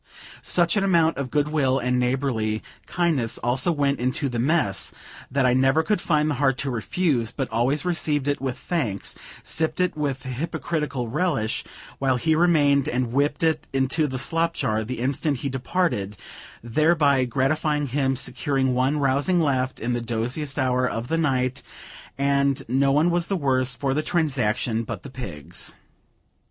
[0.41, 4.91] Such an amount of good will and neighborly kindness also went into the mess,
[5.29, 9.13] that I never could find the heart to refuse, but always received it with thanks,
[9.43, 11.63] sipped it with hypocritical relish
[11.99, 16.17] while he remained, and whipped it into the slop jar the instant he departed,
[16.63, 21.61] thereby gratifying him, securing one rousing laugh in the doziest hour of the night,
[22.17, 25.75] and no one was the worse for the transaction but the pigs.